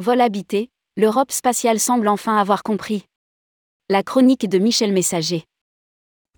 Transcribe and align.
Vol 0.00 0.22
habité, 0.22 0.70
l'Europe 0.96 1.30
spatiale 1.30 1.78
semble 1.78 2.08
enfin 2.08 2.38
avoir 2.38 2.62
compris. 2.62 3.04
La 3.90 4.02
chronique 4.02 4.48
de 4.48 4.56
Michel 4.56 4.94
Messager. 4.94 5.44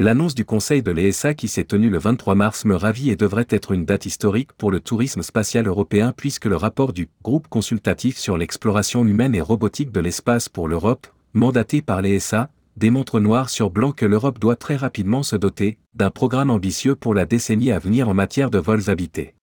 L'annonce 0.00 0.34
du 0.34 0.44
Conseil 0.44 0.82
de 0.82 0.90
l'ESA 0.90 1.34
qui 1.34 1.46
s'est 1.46 1.62
tenue 1.62 1.88
le 1.88 1.98
23 1.98 2.34
mars 2.34 2.64
me 2.64 2.74
ravit 2.74 3.10
et 3.10 3.14
devrait 3.14 3.46
être 3.50 3.70
une 3.70 3.84
date 3.84 4.04
historique 4.04 4.52
pour 4.54 4.72
le 4.72 4.80
tourisme 4.80 5.22
spatial 5.22 5.68
européen 5.68 6.12
puisque 6.16 6.46
le 6.46 6.56
rapport 6.56 6.92
du 6.92 7.08
groupe 7.22 7.46
consultatif 7.46 8.18
sur 8.18 8.36
l'exploration 8.36 9.06
humaine 9.06 9.36
et 9.36 9.40
robotique 9.40 9.92
de 9.92 10.00
l'espace 10.00 10.48
pour 10.48 10.66
l'Europe, 10.66 11.06
mandaté 11.32 11.82
par 11.82 12.02
l'ESA, 12.02 12.50
démontre 12.76 13.20
noir 13.20 13.48
sur 13.48 13.70
blanc 13.70 13.92
que 13.92 14.06
l'Europe 14.06 14.40
doit 14.40 14.56
très 14.56 14.74
rapidement 14.74 15.22
se 15.22 15.36
doter 15.36 15.78
d'un 15.94 16.10
programme 16.10 16.50
ambitieux 16.50 16.96
pour 16.96 17.14
la 17.14 17.26
décennie 17.26 17.70
à 17.70 17.78
venir 17.78 18.08
en 18.08 18.14
matière 18.14 18.50
de 18.50 18.58
vols 18.58 18.90
habités. 18.90 19.36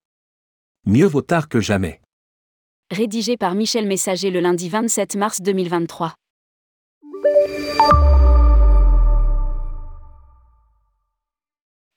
Mieux 0.85 1.07
vaut 1.07 1.21
tard 1.21 1.47
que 1.47 1.61
jamais 1.61 2.01
rédigé 2.91 3.37
par 3.37 3.53
Michel 3.53 3.85
Messager 3.85 4.31
le 4.31 4.39
lundi 4.39 4.67
27 4.67 5.15
mars 5.15 5.41
2023. 5.41 6.15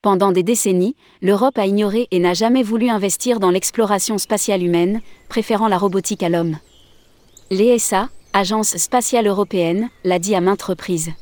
Pendant 0.03 0.33
des 0.33 0.43
décennies, 0.43 0.95
l'Europe 1.23 1.57
a 1.57 1.65
ignoré 1.65 2.09
et 2.11 2.19
n'a 2.19 2.35
jamais 2.35 2.63
voulu 2.63 2.91
investir 2.91 3.41
dans 3.41 3.51
l'exploration 3.51 4.19
spatiale 4.19 4.63
humaine, 4.63 5.01
préférant 5.31 5.69
la 5.69 5.79
robotique 5.79 6.23
à 6.23 6.29
l'homme. 6.29 6.59
L'ESA, 7.51 8.11
Agence 8.35 8.77
spatiale 8.77 9.27
européenne, 9.27 9.89
l'a 10.05 10.19
dit 10.19 10.35
à 10.35 10.41
maintes 10.41 10.63
reprises. 10.63 11.13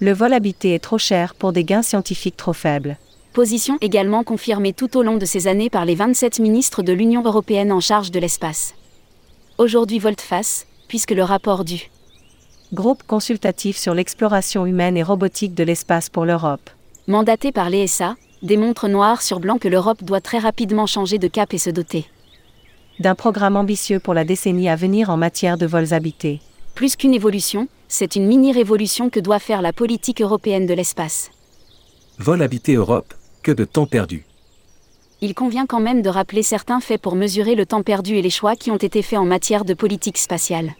Le 0.00 0.12
vol 0.12 0.32
habité 0.32 0.74
est 0.74 0.78
trop 0.78 0.98
cher 0.98 1.34
pour 1.34 1.52
des 1.52 1.64
gains 1.64 1.82
scientifiques 1.82 2.36
trop 2.36 2.52
faibles 2.52 2.96
position 3.32 3.78
également 3.80 4.24
confirmée 4.24 4.72
tout 4.72 4.96
au 4.96 5.04
long 5.04 5.16
de 5.16 5.24
ces 5.24 5.46
années 5.46 5.70
par 5.70 5.84
les 5.84 5.94
27 5.94 6.40
ministres 6.40 6.82
de 6.82 6.92
l'Union 6.92 7.22
européenne 7.22 7.70
en 7.70 7.78
charge 7.78 8.10
de 8.10 8.18
l'espace 8.18 8.74
aujourd'hui 9.60 9.98
volte-face, 9.98 10.66
puisque 10.88 11.10
le 11.10 11.22
rapport 11.22 11.64
du 11.64 11.90
Groupe 12.72 13.02
consultatif 13.06 13.76
sur 13.76 13.94
l'exploration 13.94 14.64
humaine 14.64 14.96
et 14.96 15.02
robotique 15.02 15.54
de 15.54 15.64
l'espace 15.64 16.08
pour 16.08 16.24
l'Europe, 16.24 16.70
mandaté 17.06 17.52
par 17.52 17.68
l'ESA, 17.68 18.16
démontre 18.42 18.88
noir 18.88 19.20
sur 19.20 19.38
blanc 19.38 19.58
que 19.58 19.68
l'Europe 19.68 20.02
doit 20.02 20.22
très 20.22 20.38
rapidement 20.38 20.86
changer 20.86 21.18
de 21.18 21.28
cap 21.28 21.52
et 21.52 21.58
se 21.58 21.70
doter 21.70 22.06
d'un 23.00 23.14
programme 23.14 23.56
ambitieux 23.56 23.98
pour 23.98 24.12
la 24.12 24.24
décennie 24.24 24.68
à 24.68 24.76
venir 24.76 25.08
en 25.08 25.16
matière 25.16 25.56
de 25.56 25.66
vols 25.66 25.94
habités. 25.94 26.40
Plus 26.74 26.96
qu'une 26.96 27.14
évolution, 27.14 27.66
c'est 27.88 28.14
une 28.14 28.26
mini-révolution 28.26 29.08
que 29.08 29.20
doit 29.20 29.38
faire 29.38 29.62
la 29.62 29.72
politique 29.72 30.20
européenne 30.20 30.66
de 30.66 30.74
l'espace. 30.74 31.30
Vol 32.18 32.42
habité 32.42 32.74
Europe, 32.74 33.14
que 33.42 33.52
de 33.52 33.64
temps 33.64 33.86
perdu 33.86 34.26
il 35.20 35.34
convient 35.34 35.66
quand 35.66 35.80
même 35.80 36.02
de 36.02 36.08
rappeler 36.08 36.42
certains 36.42 36.80
faits 36.80 37.00
pour 37.00 37.14
mesurer 37.14 37.54
le 37.54 37.66
temps 37.66 37.82
perdu 37.82 38.16
et 38.16 38.22
les 38.22 38.30
choix 38.30 38.56
qui 38.56 38.70
ont 38.70 38.76
été 38.76 39.02
faits 39.02 39.18
en 39.18 39.24
matière 39.24 39.64
de 39.64 39.74
politique 39.74 40.18
spatiale. 40.18 40.74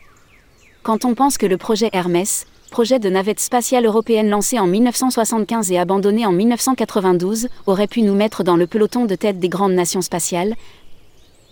Quand 0.82 1.04
on 1.04 1.14
pense 1.14 1.36
que 1.36 1.46
le 1.46 1.58
projet 1.58 1.90
Hermès, 1.92 2.46
projet 2.70 2.98
de 2.98 3.10
navette 3.10 3.40
spatiale 3.40 3.84
européenne 3.84 4.30
lancé 4.30 4.58
en 4.58 4.66
1975 4.66 5.72
et 5.72 5.78
abandonné 5.78 6.24
en 6.24 6.32
1992, 6.32 7.48
aurait 7.66 7.86
pu 7.86 8.02
nous 8.02 8.14
mettre 8.14 8.44
dans 8.44 8.56
le 8.56 8.66
peloton 8.66 9.04
de 9.04 9.14
tête 9.14 9.38
des 9.38 9.48
grandes 9.48 9.74
nations 9.74 10.02
spatiales, 10.02 10.54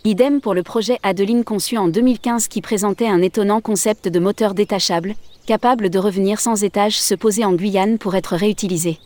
Idem 0.04 0.40
pour 0.40 0.54
le 0.54 0.62
projet 0.62 0.98
Adeline 1.02 1.42
conçu 1.42 1.76
en 1.76 1.88
2015 1.88 2.46
qui 2.46 2.62
présentait 2.62 3.08
un 3.08 3.20
étonnant 3.20 3.60
concept 3.60 4.08
de 4.08 4.20
moteur 4.20 4.54
détachable, 4.54 5.14
capable 5.44 5.90
de 5.90 5.98
revenir 5.98 6.40
sans 6.40 6.62
étage 6.62 6.98
se 6.98 7.14
poser 7.14 7.44
en 7.44 7.52
Guyane 7.52 7.98
pour 7.98 8.14
être 8.14 8.36
réutilisé. 8.36 9.00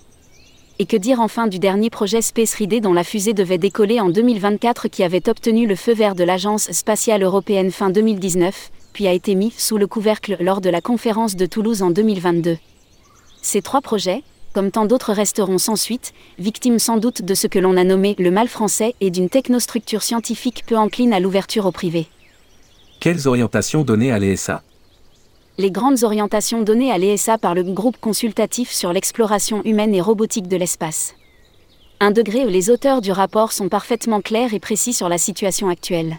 Et 0.79 0.87
que 0.87 0.97
dire 0.97 1.21
enfin 1.21 1.47
du 1.47 1.59
dernier 1.59 1.91
projet 1.91 2.23
Space 2.23 2.55
Ridé 2.55 2.81
dont 2.81 2.93
la 2.93 3.05
fusée 3.05 3.35
devait 3.35 3.59
décoller 3.59 4.01
en 4.01 4.09
2024 4.09 4.89
qui 4.89 5.05
avait 5.05 5.29
obtenu 5.29 5.67
le 5.67 5.77
feu 5.77 5.95
vert 5.95 6.15
de 6.15 6.25
l'Agence 6.25 6.73
spatiale 6.73 7.23
européenne 7.23 7.71
fin 7.71 7.91
2019, 7.91 8.71
puis 8.93 9.07
a 9.07 9.13
été 9.13 9.35
mis 9.35 9.53
sous 9.57 9.79
le 9.79 9.87
couvercle 9.87 10.37
lors 10.41 10.61
de 10.61 10.71
la 10.71 10.81
conférence 10.81 11.37
de 11.37 11.47
Toulouse 11.47 11.83
en 11.83 11.91
2022. 11.91 12.57
Ces 13.43 13.63
trois 13.63 13.81
projets, 13.81 14.23
comme 14.53 14.71
tant 14.71 14.87
d'autres 14.87 15.13
resteront 15.13 15.59
sans 15.59 15.77
suite, 15.77 16.13
victimes 16.39 16.79
sans 16.79 16.97
doute 16.97 17.23
de 17.23 17.35
ce 17.35 17.47
que 17.47 17.59
l'on 17.59 17.77
a 17.77 17.85
nommé 17.85 18.15
le 18.19 18.31
mal 18.31 18.49
français 18.49 18.95
et 19.01 19.11
d'une 19.11 19.29
technostructure 19.29 20.03
scientifique 20.03 20.65
peu 20.67 20.77
encline 20.77 21.13
à 21.13 21.21
l'ouverture 21.21 21.67
au 21.67 21.73
privé. 21.73 22.07
Quelles 23.01 23.27
orientations 23.27 23.83
donner 23.83 24.13
à 24.13 24.19
l'ESA? 24.19 24.63
Les 25.59 25.71
grandes 25.71 26.03
orientations 26.03 26.63
données 26.63 26.91
à 26.91 26.99
l'ESA 26.99 27.37
par 27.37 27.55
le 27.55 27.63
groupe 27.63 27.99
consultatif 28.01 28.71
sur 28.71 28.93
l'exploration 28.93 29.63
humaine 29.65 29.95
et 29.95 30.01
robotique 30.01 30.49
de 30.49 30.57
l'espace. 30.57 31.15
Un 32.01 32.11
degré 32.11 32.45
où 32.45 32.49
les 32.49 32.71
auteurs 32.71 33.03
du 33.03 33.13
rapport 33.13 33.53
sont 33.53 33.69
parfaitement 33.69 34.23
clairs 34.23 34.55
et 34.55 34.61
précis 34.61 34.93
sur 34.93 35.09
la 35.09 35.19
situation 35.19 35.69
actuelle. 35.69 36.17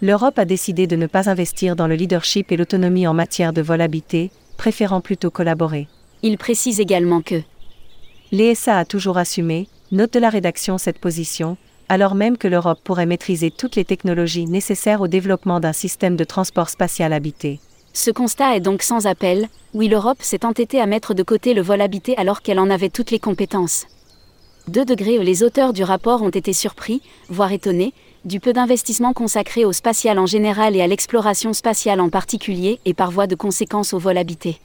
L'Europe 0.00 0.38
a 0.38 0.44
décidé 0.44 0.88
de 0.88 0.96
ne 0.96 1.06
pas 1.06 1.30
investir 1.30 1.76
dans 1.76 1.86
le 1.86 1.94
leadership 1.94 2.50
et 2.50 2.56
l'autonomie 2.56 3.06
en 3.06 3.14
matière 3.14 3.52
de 3.52 3.62
vol 3.62 3.80
habité, 3.80 4.32
préférant 4.56 5.00
plutôt 5.00 5.30
collaborer. 5.30 5.86
Il 6.22 6.36
précise 6.36 6.80
également 6.80 7.22
que 7.22 7.42
l'ESA 8.32 8.76
a 8.76 8.84
toujours 8.84 9.18
assumé, 9.18 9.68
note 9.92 10.12
de 10.12 10.18
la 10.18 10.30
rédaction 10.30 10.78
cette 10.78 10.98
position, 10.98 11.56
alors 11.88 12.16
même 12.16 12.36
que 12.36 12.48
l'Europe 12.48 12.80
pourrait 12.82 13.06
maîtriser 13.06 13.52
toutes 13.52 13.76
les 13.76 13.84
technologies 13.84 14.46
nécessaires 14.46 15.00
au 15.00 15.08
développement 15.08 15.60
d'un 15.60 15.72
système 15.72 16.16
de 16.16 16.24
transport 16.24 16.68
spatial 16.68 17.12
habité. 17.12 17.60
Ce 17.94 18.10
constat 18.10 18.56
est 18.56 18.60
donc 18.60 18.82
sans 18.82 19.06
appel, 19.06 19.48
oui 19.74 19.88
l'Europe 19.88 20.22
s'est 20.22 20.46
entêtée 20.46 20.80
à 20.80 20.86
mettre 20.86 21.12
de 21.12 21.22
côté 21.22 21.52
le 21.52 21.60
vol 21.60 21.82
habité 21.82 22.16
alors 22.16 22.40
qu'elle 22.40 22.58
en 22.58 22.70
avait 22.70 22.88
toutes 22.88 23.10
les 23.10 23.18
compétences. 23.18 23.86
Deux 24.66 24.84
degrés 24.84 25.18
les 25.18 25.42
auteurs 25.42 25.74
du 25.74 25.82
rapport 25.82 26.22
ont 26.22 26.30
été 26.30 26.54
surpris, 26.54 27.02
voire 27.28 27.52
étonnés, 27.52 27.92
du 28.24 28.40
peu 28.40 28.52
d'investissement 28.52 29.12
consacré 29.12 29.64
au 29.64 29.72
spatial 29.72 30.18
en 30.18 30.26
général 30.26 30.74
et 30.74 30.80
à 30.80 30.86
l'exploration 30.86 31.52
spatiale 31.52 32.00
en 32.00 32.08
particulier, 32.08 32.80
et 32.84 32.94
par 32.94 33.10
voie 33.10 33.26
de 33.26 33.34
conséquence 33.34 33.92
au 33.92 33.98
vol 33.98 34.16
habité. 34.16 34.58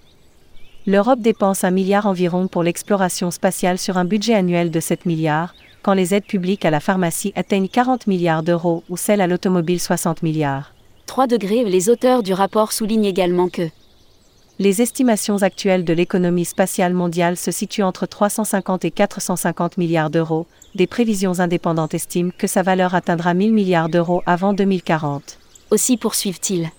L'Europe 0.86 1.20
dépense 1.20 1.66
un 1.66 1.72
milliard 1.72 2.06
environ 2.06 2.48
pour 2.48 2.64
l'exploration 2.64 3.30
spatiale 3.30 3.78
sur 3.78 3.98
un 3.98 4.06
budget 4.06 4.36
annuel 4.36 4.72
de 4.72 4.80
7 4.80 5.06
milliards, 5.06 5.54
quand 5.82 5.94
les 5.94 6.14
aides 6.14 6.26
publiques 6.26 6.64
à 6.64 6.70
la 6.70 6.80
pharmacie 6.80 7.34
atteignent 7.36 7.68
40 7.68 8.08
milliards 8.08 8.44
d'euros 8.44 8.84
ou 8.88 8.96
celles 8.96 9.20
à 9.20 9.28
l'automobile 9.28 9.82
60 9.82 10.24
milliards. 10.24 10.72
3 11.08 11.26
degrés. 11.26 11.64
Les 11.64 11.90
auteurs 11.90 12.22
du 12.22 12.34
rapport 12.34 12.72
soulignent 12.72 13.06
également 13.06 13.50
que 13.50 13.70
les 14.60 14.82
estimations 14.82 15.44
actuelles 15.44 15.86
de 15.86 15.94
l'économie 15.94 16.46
spatiale 16.46 16.94
mondiale 16.94 17.38
se 17.38 17.52
situent 17.52 17.84
entre 17.84 18.08
350 18.08 18.86
et 18.86 18.92
450 18.92 19.78
milliards 19.78 20.10
d'euros. 20.10 20.48
Des 20.76 20.88
prévisions 20.88 21.40
indépendantes 21.40 21.94
estiment 21.94 22.32
que 22.36 22.48
sa 22.48 22.64
valeur 22.64 22.96
atteindra 22.96 23.34
1000 23.34 23.54
milliards 23.54 23.90
d'euros 23.90 24.24
avant 24.26 24.54
2040. 24.54 25.38
Aussi 25.70 25.98
poursuivent-ils. 25.98 26.72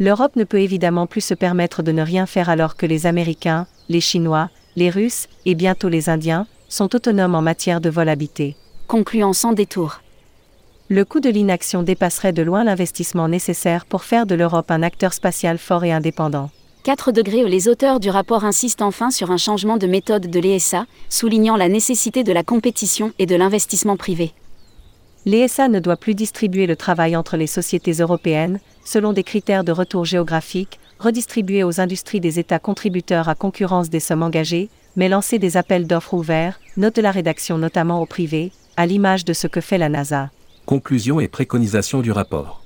L'Europe 0.00 0.34
ne 0.34 0.44
peut 0.44 0.60
évidemment 0.60 1.06
plus 1.06 1.20
se 1.20 1.34
permettre 1.34 1.82
de 1.82 1.92
ne 1.92 2.02
rien 2.02 2.26
faire 2.26 2.48
alors 2.48 2.76
que 2.76 2.86
les 2.86 3.06
Américains, 3.06 3.66
les 3.88 4.00
Chinois, 4.00 4.50
les 4.74 4.90
Russes 4.90 5.28
et 5.46 5.54
bientôt 5.54 5.88
les 5.88 6.08
Indiens 6.08 6.46
sont 6.68 6.94
autonomes 6.96 7.34
en 7.34 7.42
matière 7.42 7.80
de 7.80 7.90
vol 7.90 8.08
habité. 8.08 8.56
Concluant 8.88 9.32
sans 9.32 9.52
détour 9.52 10.00
le 10.92 11.04
coût 11.04 11.20
de 11.20 11.30
l'inaction 11.30 11.84
dépasserait 11.84 12.32
de 12.32 12.42
loin 12.42 12.64
l'investissement 12.64 13.28
nécessaire 13.28 13.86
pour 13.86 14.02
faire 14.02 14.26
de 14.26 14.34
l'Europe 14.34 14.72
un 14.72 14.82
acteur 14.82 15.12
spatial 15.12 15.56
fort 15.56 15.84
et 15.84 15.92
indépendant. 15.92 16.50
4 16.82 17.12
degrés 17.12 17.48
les 17.48 17.68
auteurs 17.68 18.00
du 18.00 18.10
rapport 18.10 18.44
insistent 18.44 18.82
enfin 18.82 19.12
sur 19.12 19.30
un 19.30 19.36
changement 19.36 19.76
de 19.76 19.86
méthode 19.86 20.26
de 20.26 20.40
l'ESA, 20.40 20.86
soulignant 21.08 21.56
la 21.56 21.68
nécessité 21.68 22.24
de 22.24 22.32
la 22.32 22.42
compétition 22.42 23.12
et 23.20 23.26
de 23.26 23.36
l'investissement 23.36 23.96
privé. 23.96 24.32
L'ESA 25.26 25.68
ne 25.68 25.78
doit 25.78 25.96
plus 25.96 26.16
distribuer 26.16 26.66
le 26.66 26.74
travail 26.74 27.14
entre 27.14 27.36
les 27.36 27.46
sociétés 27.46 27.92
européennes, 27.92 28.58
selon 28.84 29.12
des 29.12 29.22
critères 29.22 29.62
de 29.62 29.70
retour 29.70 30.04
géographique, 30.04 30.80
redistribuer 30.98 31.62
aux 31.62 31.80
industries 31.80 32.20
des 32.20 32.40
États 32.40 32.58
contributeurs 32.58 33.28
à 33.28 33.36
concurrence 33.36 33.90
des 33.90 34.00
sommes 34.00 34.24
engagées, 34.24 34.70
mais 34.96 35.08
lancer 35.08 35.38
des 35.38 35.56
appels 35.56 35.86
d'offres 35.86 36.14
ouverts, 36.14 36.58
note 36.76 36.96
de 36.96 37.02
la 37.02 37.12
rédaction 37.12 37.58
notamment 37.58 38.02
au 38.02 38.06
privé, 38.06 38.50
à 38.76 38.86
l'image 38.86 39.24
de 39.24 39.34
ce 39.34 39.46
que 39.46 39.60
fait 39.60 39.78
la 39.78 39.88
NASA. 39.88 40.30
Conclusions 40.70 41.18
et 41.18 41.26
préconisations 41.26 42.00
du 42.00 42.12
rapport. 42.12 42.62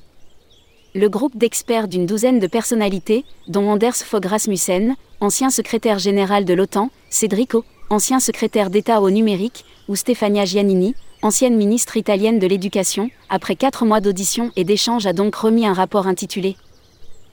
Le 0.95 1.09
groupe 1.09 1.39
d'experts 1.39 1.89
d'une 1.89 2.05
douzaine 2.05 2.39
de 2.39 2.47
personnalités, 2.47 3.25
dont 3.49 3.67
Anders 3.71 3.97
Fogh 3.97 4.27
Rasmussen, 4.27 4.95
ancien 5.21 5.49
secrétaire 5.49 5.99
général 5.99 6.45
de 6.45 6.53
l'OTAN, 6.53 6.91
Cedrico, 7.09 7.65
ancien 7.89 8.21
secrétaire 8.21 8.69
d'État 8.69 9.01
au 9.01 9.09
numérique, 9.09 9.65
ou 9.89 9.97
Stefania 9.97 10.45
Giannini, 10.45 10.95
ancienne 11.23 11.57
ministre 11.57 11.97
italienne 11.97 12.39
de 12.39 12.47
l'Éducation, 12.47 13.09
après 13.31 13.57
quatre 13.57 13.87
mois 13.87 14.03
d'audition 14.03 14.53
et 14.55 14.65
d'échange 14.65 15.07
a 15.07 15.15
donc 15.15 15.35
remis 15.35 15.65
un 15.65 15.73
rapport 15.73 16.07
intitulé 16.07 16.57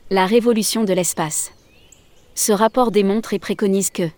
La 0.10 0.26
révolution 0.26 0.86
de 0.86 0.94
l'espace. 0.94 1.52
Ce 2.34 2.54
rapport 2.54 2.92
démontre 2.92 3.34
et 3.34 3.40
préconise 3.40 3.90
que 3.90 4.10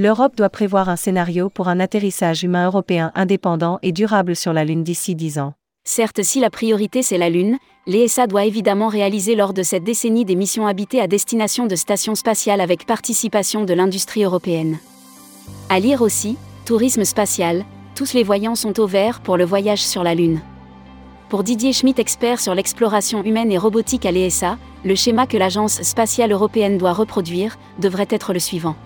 l'Europe 0.00 0.36
doit 0.36 0.48
prévoir 0.48 0.88
un 0.88 0.94
scénario 0.94 1.50
pour 1.50 1.66
un 1.66 1.80
atterrissage 1.80 2.44
humain 2.44 2.66
européen 2.66 3.10
indépendant 3.16 3.80
et 3.82 3.90
durable 3.90 4.36
sur 4.36 4.52
la 4.52 4.64
Lune 4.64 4.84
d'ici 4.84 5.16
dix 5.16 5.40
ans. 5.40 5.54
Certes, 5.82 6.22
si 6.22 6.38
la 6.38 6.50
priorité 6.50 7.02
c'est 7.02 7.18
la 7.18 7.28
Lune, 7.28 7.58
l'ESA 7.88 8.28
doit 8.28 8.44
évidemment 8.44 8.86
réaliser 8.86 9.34
lors 9.34 9.52
de 9.52 9.64
cette 9.64 9.82
décennie 9.82 10.24
des 10.24 10.36
missions 10.36 10.68
habitées 10.68 11.00
à 11.00 11.08
destination 11.08 11.66
de 11.66 11.74
stations 11.74 12.14
spatiales 12.14 12.60
avec 12.60 12.86
participation 12.86 13.64
de 13.64 13.74
l'industrie 13.74 14.22
européenne. 14.22 14.78
À 15.68 15.80
lire 15.80 16.00
aussi, 16.00 16.36
Tourisme 16.64 17.04
spatial, 17.04 17.64
tous 17.96 18.12
les 18.12 18.22
voyants 18.22 18.54
sont 18.54 18.78
au 18.78 18.86
vert 18.86 19.18
pour 19.18 19.36
le 19.36 19.44
voyage 19.44 19.82
sur 19.82 20.04
la 20.04 20.14
Lune. 20.14 20.40
Pour 21.28 21.42
Didier 21.42 21.72
Schmitt, 21.72 21.98
expert 21.98 22.38
sur 22.38 22.54
l'exploration 22.54 23.24
humaine 23.24 23.50
et 23.50 23.58
robotique 23.58 24.06
à 24.06 24.12
l'ESA, 24.12 24.58
le 24.84 24.94
schéma 24.94 25.26
que 25.26 25.36
l'Agence 25.36 25.82
spatiale 25.82 26.30
européenne 26.30 26.78
doit 26.78 26.92
reproduire 26.92 27.58
devrait 27.80 28.06
être 28.10 28.32
le 28.32 28.38
suivant. 28.38 28.76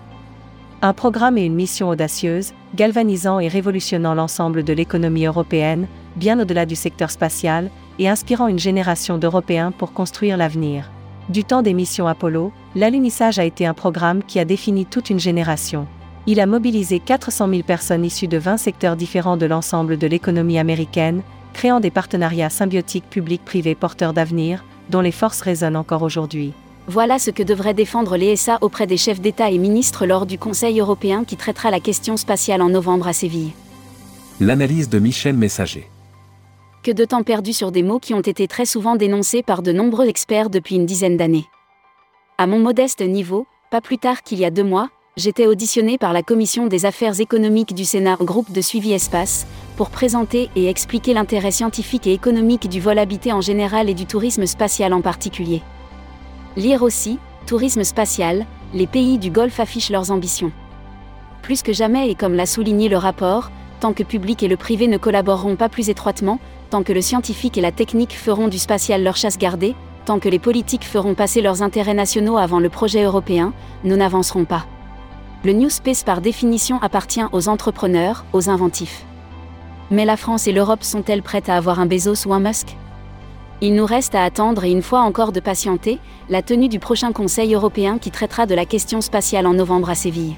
Un 0.85 0.91
programme 0.91 1.37
et 1.37 1.45
une 1.45 1.55
mission 1.55 1.87
audacieuse, 1.87 2.51
galvanisant 2.75 3.39
et 3.39 3.47
révolutionnant 3.47 4.15
l'ensemble 4.15 4.65
de 4.65 4.73
l'économie 4.73 5.25
européenne, 5.25 5.87
bien 6.17 6.37
au-delà 6.41 6.65
du 6.65 6.75
secteur 6.75 7.09
spatial, 7.09 7.71
et 7.99 8.09
inspirant 8.09 8.47
une 8.47 8.59
génération 8.59 9.17
d'Européens 9.17 9.71
pour 9.71 9.93
construire 9.93 10.35
l'avenir. 10.35 10.91
Du 11.29 11.45
temps 11.45 11.61
des 11.61 11.73
missions 11.73 12.05
Apollo, 12.05 12.51
l'alunissage 12.75 13.39
a 13.39 13.45
été 13.45 13.65
un 13.65 13.73
programme 13.73 14.23
qui 14.23 14.39
a 14.39 14.45
défini 14.45 14.85
toute 14.85 15.09
une 15.09 15.21
génération. 15.21 15.87
Il 16.27 16.41
a 16.41 16.45
mobilisé 16.45 16.99
400 16.99 17.47
000 17.47 17.61
personnes 17.63 18.03
issues 18.03 18.27
de 18.27 18.37
20 18.37 18.57
secteurs 18.57 18.97
différents 18.97 19.37
de 19.37 19.45
l'ensemble 19.45 19.97
de 19.97 20.07
l'économie 20.07 20.59
américaine, 20.59 21.21
créant 21.53 21.79
des 21.79 21.91
partenariats 21.91 22.49
symbiotiques 22.49 23.09
publics-privés 23.09 23.75
porteurs 23.75 24.11
d'avenir, 24.11 24.65
dont 24.89 24.99
les 24.99 25.13
forces 25.13 25.39
résonnent 25.39 25.77
encore 25.77 26.01
aujourd'hui. 26.01 26.51
Voilà 26.87 27.17
ce 27.17 27.31
que 27.31 27.43
devrait 27.43 27.73
défendre 27.73 28.17
l'ESA 28.17 28.57
auprès 28.59 28.87
des 28.87 28.97
chefs 28.97 29.21
d'État 29.21 29.49
et 29.49 29.57
ministres 29.57 30.05
lors 30.05 30.25
du 30.25 30.37
Conseil 30.37 30.81
européen 30.81 31.23
qui 31.23 31.37
traitera 31.37 31.71
la 31.71 31.79
question 31.79 32.17
spatiale 32.17 32.61
en 32.61 32.67
novembre 32.67 33.07
à 33.07 33.13
Séville. 33.13 33.53
L'analyse 34.41 34.89
de 34.89 34.99
Michel 34.99 35.37
Messager. 35.37 35.89
Que 36.83 36.91
de 36.91 37.05
temps 37.05 37.23
perdu 37.23 37.53
sur 37.53 37.71
des 37.71 37.83
mots 37.83 37.99
qui 37.99 38.13
ont 38.13 38.19
été 38.19 38.49
très 38.49 38.65
souvent 38.65 38.97
dénoncés 38.97 39.43
par 39.43 39.61
de 39.61 39.71
nombreux 39.71 40.07
experts 40.07 40.49
depuis 40.49 40.75
une 40.75 40.85
dizaine 40.85 41.15
d'années. 41.15 41.45
À 42.37 42.47
mon 42.47 42.59
modeste 42.59 43.01
niveau, 43.01 43.47
pas 43.71 43.79
plus 43.79 43.97
tard 43.97 44.21
qu'il 44.21 44.39
y 44.39 44.45
a 44.45 44.51
deux 44.51 44.65
mois, 44.65 44.89
j'étais 45.15 45.47
auditionné 45.47 45.97
par 45.97 46.11
la 46.11 46.21
Commission 46.21 46.67
des 46.67 46.85
affaires 46.85 47.17
économiques 47.21 47.73
du 47.73 47.85
Sénat, 47.85 48.17
groupe 48.19 48.51
de 48.51 48.59
suivi 48.59 48.91
espace, 48.91 49.47
pour 49.77 49.89
présenter 49.89 50.49
et 50.57 50.67
expliquer 50.67 51.13
l'intérêt 51.13 51.51
scientifique 51.51 52.07
et 52.07 52.13
économique 52.13 52.67
du 52.67 52.81
vol 52.81 52.99
habité 52.99 53.31
en 53.31 53.39
général 53.39 53.89
et 53.89 53.93
du 53.93 54.05
tourisme 54.05 54.45
spatial 54.45 54.91
en 54.91 55.01
particulier. 55.01 55.61
Lire 56.55 56.83
aussi, 56.83 57.19
Tourisme 57.45 57.83
spatial, 57.83 58.45
les 58.73 58.87
pays 58.87 59.17
du 59.17 59.29
Golfe 59.29 59.59
affichent 59.59 59.89
leurs 59.89 60.11
ambitions. 60.11 60.51
Plus 61.41 61.61
que 61.61 61.73
jamais 61.73 62.09
et 62.09 62.15
comme 62.15 62.35
l'a 62.35 62.45
souligné 62.45 62.89
le 62.89 62.97
rapport, 62.97 63.51
tant 63.79 63.91
que 63.91 64.03
public 64.03 64.43
et 64.43 64.47
le 64.47 64.55
privé 64.55 64.87
ne 64.87 64.97
collaboreront 64.97 65.57
pas 65.57 65.67
plus 65.67 65.89
étroitement, 65.89 66.39
tant 66.69 66.83
que 66.83 66.93
le 66.93 67.01
scientifique 67.01 67.57
et 67.57 67.61
la 67.61 67.71
technique 67.71 68.17
feront 68.17 68.47
du 68.47 68.57
spatial 68.57 69.03
leur 69.03 69.17
chasse 69.17 69.37
gardée, 69.37 69.75
tant 70.05 70.19
que 70.19 70.29
les 70.29 70.39
politiques 70.39 70.85
feront 70.85 71.15
passer 71.15 71.41
leurs 71.41 71.61
intérêts 71.61 71.93
nationaux 71.93 72.37
avant 72.37 72.59
le 72.59 72.69
projet 72.69 73.03
européen, 73.03 73.51
nous 73.83 73.97
n'avancerons 73.97 74.45
pas. 74.45 74.65
Le 75.43 75.53
New 75.53 75.69
Space 75.69 76.03
par 76.03 76.21
définition 76.21 76.79
appartient 76.81 77.25
aux 77.33 77.49
entrepreneurs, 77.49 78.23
aux 78.31 78.49
inventifs. 78.49 79.03
Mais 79.91 80.05
la 80.05 80.17
France 80.17 80.47
et 80.47 80.53
l'Europe 80.53 80.83
sont-elles 80.83 81.23
prêtes 81.23 81.49
à 81.49 81.57
avoir 81.57 81.79
un 81.79 81.85
Bezos 81.85 82.25
ou 82.25 82.33
un 82.33 82.39
Musk? 82.39 82.77
Il 83.65 83.75
nous 83.75 83.85
reste 83.85 84.13
à 84.13 84.25
attendre 84.25 84.65
et 84.65 84.71
une 84.71 84.81
fois 84.81 84.99
encore 85.03 85.31
de 85.31 85.39
patienter, 85.39 85.99
la 86.27 86.41
tenue 86.41 86.67
du 86.67 86.79
prochain 86.79 87.13
Conseil 87.13 87.53
européen 87.53 87.97
qui 87.97 88.11
traitera 88.11 88.45
de 88.45 88.53
la 88.53 88.65
question 88.65 88.99
spatiale 88.99 89.47
en 89.47 89.53
novembre 89.53 89.89
à 89.89 89.95
Séville. 89.95 90.35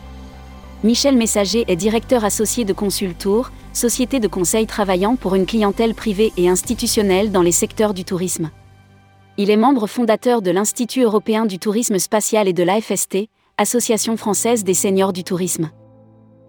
Michel 0.83 1.18
Messager 1.18 1.66
est 1.68 1.75
directeur 1.75 2.24
associé 2.24 2.66
de 2.66 2.74
Consultour, 2.74 3.50
société 3.74 4.19
de 4.19 4.27
conseil 4.27 4.68
travaillant 4.68 5.16
pour 5.16 5.33
une 5.33 5.48
clientèle 5.48 5.95
privée 5.95 6.33
et 6.38 6.48
institutionnelle 6.48 7.31
dans 7.31 7.42
les 7.42 7.51
secteurs 7.51 7.95
du 7.95 8.06
tourisme. 8.06 8.51
Il 9.38 9.50
est 9.50 9.57
membre 9.57 9.88
fondateur 9.88 10.44
de 10.44 10.51
l'Institut 10.51 11.01
européen 11.01 11.48
du 11.48 11.57
tourisme 11.57 11.98
spatial 11.98 12.48
et 12.48 12.54
de 12.54 12.62
l'AFST, 12.62 13.28
Association 13.57 14.18
française 14.18 14.63
des 14.63 14.75
seniors 14.75 15.13
du 15.13 15.24
tourisme. 15.24 15.71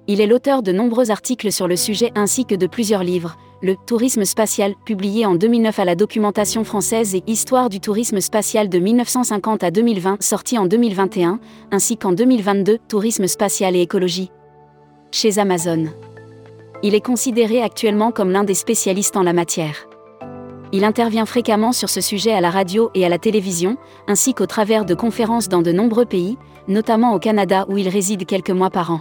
Il 0.08 0.20
est 0.20 0.26
l'auteur 0.26 0.62
de 0.62 0.70
nombreux 0.70 1.10
articles 1.10 1.50
sur 1.50 1.66
le 1.66 1.74
sujet 1.74 2.12
ainsi 2.14 2.44
que 2.44 2.54
de 2.54 2.68
plusieurs 2.68 3.02
livres, 3.02 3.36
Le 3.60 3.74
Tourisme 3.74 4.24
spatial, 4.24 4.74
publié 4.84 5.26
en 5.26 5.34
2009 5.34 5.80
à 5.80 5.84
la 5.84 5.96
documentation 5.96 6.62
française 6.62 7.16
et 7.16 7.24
Histoire 7.26 7.68
du 7.68 7.80
tourisme 7.80 8.20
spatial 8.20 8.68
de 8.68 8.78
1950 8.78 9.64
à 9.64 9.72
2020, 9.72 10.22
sorti 10.22 10.58
en 10.58 10.66
2021, 10.66 11.40
ainsi 11.72 11.96
qu'en 11.96 12.12
2022, 12.12 12.78
Tourisme 12.86 13.26
spatial 13.26 13.74
et 13.74 13.80
écologie. 13.80 14.30
Chez 15.10 15.38
Amazon. 15.38 15.86
Il 16.84 16.94
est 16.94 17.04
considéré 17.04 17.60
actuellement 17.60 18.12
comme 18.12 18.30
l'un 18.30 18.44
des 18.44 18.54
spécialistes 18.54 19.16
en 19.16 19.24
la 19.24 19.32
matière. 19.32 19.88
Il 20.70 20.84
intervient 20.84 21.26
fréquemment 21.26 21.72
sur 21.72 21.88
ce 21.88 22.00
sujet 22.00 22.32
à 22.32 22.40
la 22.40 22.50
radio 22.50 22.90
et 22.94 23.04
à 23.04 23.08
la 23.08 23.18
télévision, 23.18 23.76
ainsi 24.06 24.34
qu'au 24.34 24.46
travers 24.46 24.84
de 24.84 24.94
conférences 24.94 25.48
dans 25.48 25.62
de 25.62 25.72
nombreux 25.72 26.06
pays, 26.06 26.38
notamment 26.68 27.12
au 27.12 27.18
Canada 27.18 27.66
où 27.68 27.76
il 27.76 27.88
réside 27.88 28.24
quelques 28.24 28.50
mois 28.50 28.70
par 28.70 28.92
an. 28.92 29.00